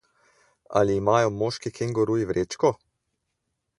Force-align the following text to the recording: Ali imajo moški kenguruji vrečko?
Ali 0.79 0.95
imajo 1.01 1.29
moški 1.41 1.73
kenguruji 1.81 2.25
vrečko? 2.31 2.73